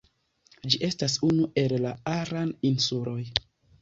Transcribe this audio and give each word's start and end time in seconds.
Ĝi 0.75 0.79
estas 0.87 1.17
unu 1.29 1.45
el 1.65 1.75
la 1.85 1.91
Aran-insuloj. 2.15 3.19